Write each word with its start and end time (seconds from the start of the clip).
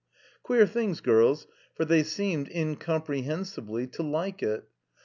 Queer 0.41 0.65
things, 0.65 0.99
girls, 0.99 1.45
for 1.75 1.85
they 1.85 2.01
seemed, 2.01 2.49
incomprehensibly, 2.49 3.85
to 3.85 4.01
like 4.01 4.41
it. 4.41 4.63